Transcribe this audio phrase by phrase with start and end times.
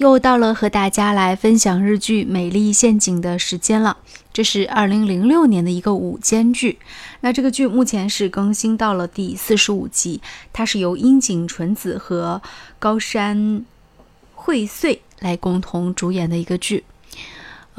[0.00, 3.98] 又到了和大家来分享日剧《美丽陷阱》的时间了。
[4.32, 6.78] 这是二零零六年的一个午间剧，
[7.20, 10.22] 那这个剧目前是更新到了第四十五集，
[10.54, 12.40] 它是由樱井纯子和
[12.78, 13.66] 高山
[14.34, 16.84] 惠穗来共同主演的一个剧。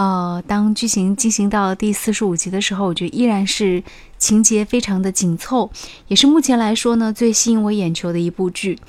[0.02, 3.84] 呃，当剧情进行到第四十五集的时候，我觉得依然是
[4.18, 5.70] 情节非常的紧凑，
[6.08, 8.80] 也是目前来说呢最吸引我眼球的一部剧。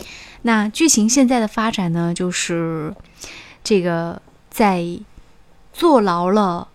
[0.40, 2.94] 那剧情现在的发展呢，就是
[3.62, 4.82] 这个在
[5.74, 6.68] 坐牢了，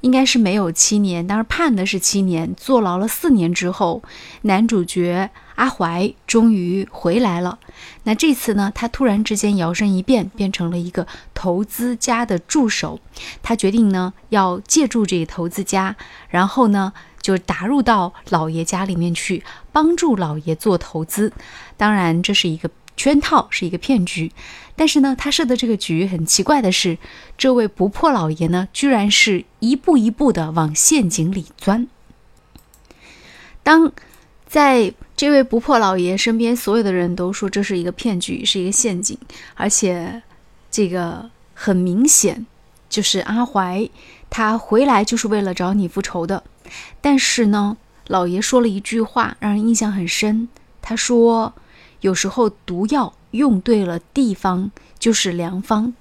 [0.00, 4.02] 应该是没有七年，当时判的是七年，坐牢了四年之后，
[4.42, 7.58] 男主角阿怀终于回来了。
[8.04, 13.00] 那这次呢，他突然之间摇身一变，变成了一个投资家的助手。
[13.42, 15.96] 他决定呢，要借助这个投资家，
[16.28, 16.92] 然后呢。
[17.20, 21.30] 就打入到老爷家里面去，帮助老爷做投资。
[21.76, 24.32] 当然，这是一个圈套，是一个骗局。
[24.76, 26.98] 但是呢，他设的这个局很奇怪的是，
[27.38, 31.88] 这位不破老爷呢，居然是一步一步的往陷阱里钻。
[33.62, 33.92] 当
[34.46, 39.18] 在这位不破老爷身边，所有的人都说这是一个骗局，是一个陷阱，
[39.54, 40.22] 而且
[40.70, 42.46] 这个很明显
[42.88, 43.88] 就是阿怀
[44.30, 46.44] 他回来就是为了找你复仇的。
[47.00, 50.48] 但是呢，老爷说了一句话，让人印象很深。
[50.80, 51.52] 他说
[52.00, 55.94] ：“有时候毒药用对了地方就是良方。”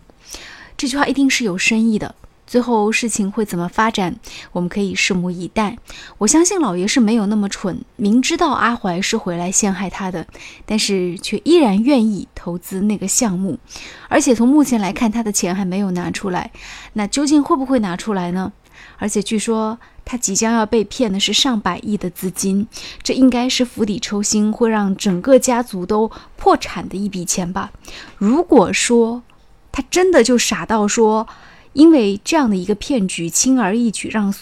[0.78, 2.16] 这句话一定是有深意的。
[2.46, 4.16] 最后事情会怎么发展，
[4.54, 5.78] 我们可以拭目以待。
[6.20, 10.26] 我相信老爷是没有那么蠢，明知道阿怀是回来陷害他的，
[10.66, 13.60] 但是却依然愿意投资那个项目。
[14.08, 16.52] 而且从目前来看，他的钱还没有拿出来。
[16.94, 18.54] 那究竟会不会拿出来呢？
[18.98, 19.78] 而且据说。
[20.10, 22.66] 他即将要被骗的是上百亿的资金，
[23.04, 27.74] 这应该是釜底抽薪，会让整个家族都破产的一笔钱吧？
[28.18, 29.22] 如果说
[29.70, 31.28] 他真的就傻到说，
[31.74, 34.34] 因为这样的一个骗局，轻而易举让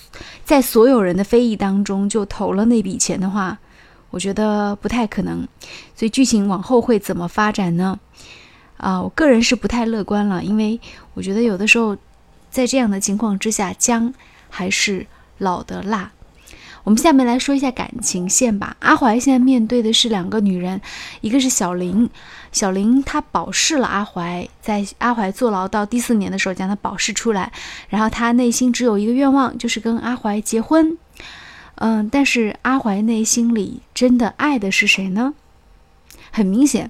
[0.43, 3.57] 在所有人的非议当中就投了那笔钱的话，
[4.11, 5.47] 我觉得不太可能。
[5.95, 7.99] 所以剧情往后会怎么发展呢？
[8.77, 10.79] 啊，我个人是不太乐观了，因为
[11.15, 11.97] 我觉得有的时候
[12.51, 14.13] 在这样的情况之下，姜
[14.51, 15.07] 还是。
[15.37, 16.11] 老的辣，
[16.83, 18.77] 我们下面来说一下感情线吧。
[18.79, 20.79] 阿怀现在面对的是两个女人，
[21.21, 22.09] 一个是小林，
[22.51, 27.51] 小林她保释了阿怀，在阿怀坐牢到第四年的时候将他保释出来，
[27.89, 30.97] 然后他内心只有一个愿望，就是跟阿怀结婚。
[31.75, 35.33] 嗯，但是阿怀内心里真的爱的是谁呢？
[36.31, 36.89] 很明显，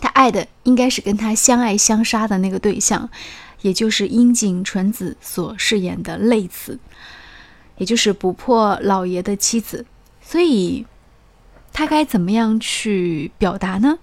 [0.00, 3.10] 他爱的应该是跟他相爱相杀的那个对象，
[3.60, 6.78] 也就是樱井纯子所饰演的泪子。
[7.76, 9.84] 也就是不破老爷的妻子，
[10.22, 10.86] 所以
[11.72, 13.98] 他该怎么样去表达呢？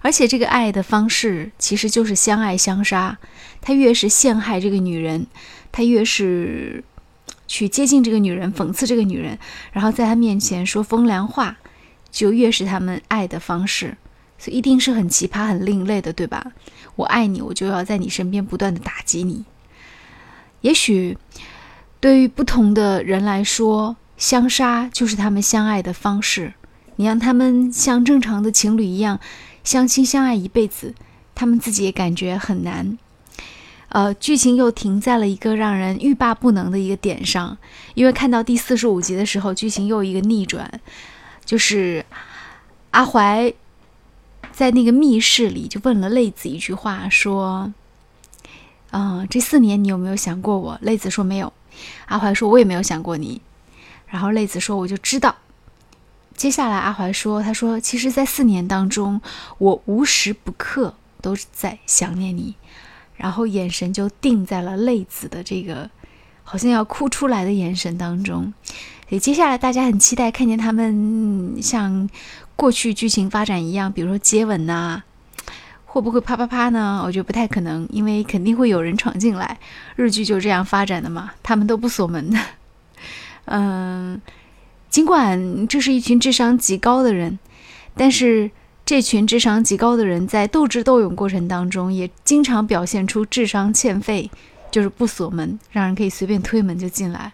[0.00, 3.18] 而且这个爱的方式其实就是相爱相杀。
[3.60, 5.26] 他越是陷害这个女人，
[5.70, 6.82] 他越是
[7.46, 9.38] 去接近这个女人，讽刺这个女人，
[9.72, 11.58] 然后在他面前说风凉话，
[12.10, 13.98] 就越是他们爱的方式。
[14.38, 16.52] 所以一定是很奇葩、很另类的，对吧？
[16.96, 19.44] 我爱你，我就要在你身边不断的打击你。
[20.62, 21.18] 也许。
[22.00, 26.54] 对于不同的人来说，相杀就是他们相爱的方式。
[26.96, 29.20] 你让他们像正常的情侣一样
[29.64, 30.94] 相亲相爱一辈子，
[31.34, 32.98] 他们自己也感觉很难。
[33.88, 37.58] 呃，剧情又停在了一个让人欲罢不能的一个点上，
[37.94, 40.80] 因为看到第四十五集的时候，剧情又一个逆转，
[41.44, 42.04] 就是
[42.92, 43.52] 阿怀
[44.52, 47.72] 在那个密室里就问了泪子一句话，说
[48.92, 51.52] ：“嗯，这四年你有没有想过我？”泪子说：“没有。”
[52.06, 53.40] 阿怀说：“我也没有想过你。”
[54.08, 55.36] 然后泪子说：“我就知道。”
[56.36, 59.20] 接下来阿怀说：“他说，其实，在四年当中，
[59.58, 62.54] 我无时不刻都在想念你。”
[63.16, 65.90] 然后眼神就定在了泪子的这个
[66.42, 68.54] 好像要哭出来的眼神当中。
[69.08, 72.08] 所以接下来大家很期待看见他们像
[72.56, 75.02] 过去剧情发展一样，比如说接吻呐。
[75.92, 77.02] 会不会啪啪啪呢？
[77.04, 79.58] 我觉得不太可能，因为肯定会有人闯进来。
[79.96, 82.38] 日剧就这样发展的嘛，他们都不锁门的。
[83.46, 84.20] 嗯，
[84.88, 87.40] 尽管这是一群智商极高的人，
[87.96, 88.52] 但是
[88.86, 94.30] 这群智商极高的人在斗智斗勇过程当中，也经常表现出智商欠费，
[94.70, 97.32] 就是不锁门，让人可以随便推门就进来。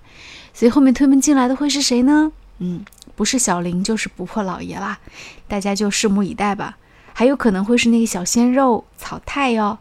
[0.55, 2.33] 所以后面推门进来的会是谁呢？
[2.61, 2.83] 嗯，
[3.15, 4.99] 不是小林就是不破老爷啦，
[5.47, 6.79] 大家就拭目以待吧。
[7.19, 9.79] 还有可能会是那个小鲜肉草太哟。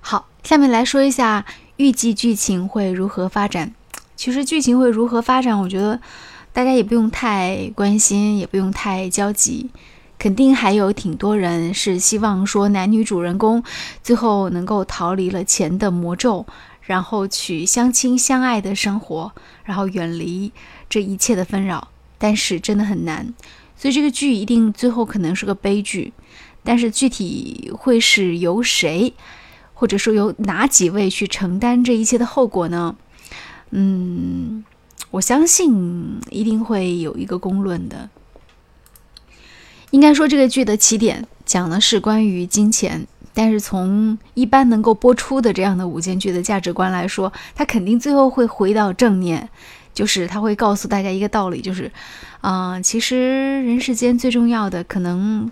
[0.00, 1.46] 好，下面来说一下
[1.76, 3.72] 预计剧情会如何发展。
[4.16, 6.00] 其实剧情会如何发展，我觉得
[6.52, 9.70] 大家也不用太关心，也不用太焦急。
[10.18, 13.62] 肯定还有挺多人是希望说男女主人公
[14.02, 16.44] 最后能够逃离了钱的魔咒，
[16.82, 19.30] 然后去相亲相爱的生活，
[19.62, 20.50] 然后远离
[20.88, 21.86] 这一切的纷扰。
[22.18, 23.32] 但是真的很难，
[23.80, 26.12] 所以这个剧一定最后可能是个悲剧。
[26.62, 29.14] 但是具体会是由谁，
[29.72, 32.94] 或者说由哪几位去承担这一切的后果呢？
[33.70, 34.62] 嗯，
[35.10, 38.10] 我相信一定会有一个公论的。
[39.90, 49.48] 应该说，这个剧的起点讲的是关于金钱，但是从一般能够播出的这样的午间剧的价值观来说，它肯定最后会回到正面，
[49.92, 51.90] 就是他会告诉大家一个道理，就是，
[52.40, 55.50] 啊，其实人世间最重要的可能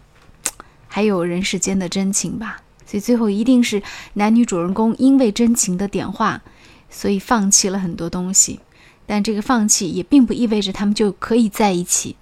[0.86, 2.62] 还有人世间的真情吧。
[2.86, 3.82] 所以最后一定是
[4.14, 6.40] 男女主人公因为真情的点化，
[6.88, 8.60] 所以放弃了很多东西，
[9.06, 12.16] 但这个放弃也并不意味着他们就可以在一起。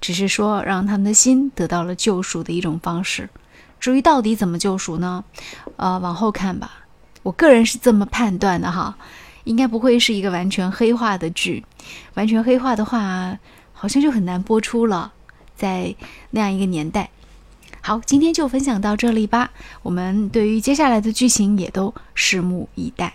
[0.00, 3.28] 只是说让他们的心得到了救赎的一种方式。
[3.78, 5.22] 至于到底怎么救赎呢？
[5.76, 6.86] 呃，往后看吧。
[7.22, 8.96] 我个人是这么判断的哈，
[9.48, 11.64] 应该不会是一个完全黑化的剧。
[12.14, 13.38] 完全黑化的话，
[13.72, 15.14] 好像就很难播出了，
[15.56, 15.94] 在
[16.30, 17.08] 那样一个年代。
[17.80, 19.50] 好，今天就分享到这里吧。
[19.82, 23.14] 我们对于接下来的剧情也都拭目以待。